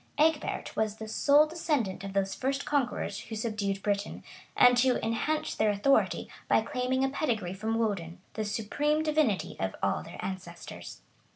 Egbert 0.17 0.75
was 0.75 0.95
the 0.95 1.07
sole 1.07 1.45
descendant 1.45 2.03
of 2.03 2.13
those 2.13 2.33
first 2.33 2.65
conquerors 2.65 3.19
who 3.25 3.35
subdued 3.35 3.83
Britain, 3.83 4.23
and 4.57 4.79
who 4.79 4.95
enhanced 4.95 5.59
their 5.59 5.69
authority 5.69 6.27
by 6.47 6.59
claiming 6.59 7.03
a 7.03 7.09
pedigree 7.09 7.53
from 7.53 7.77
Woden, 7.77 8.19
the 8.33 8.43
supreme 8.43 9.03
divinity 9.03 9.55
of 9.59 9.75
their 10.03 10.17
ancestors. 10.25 11.01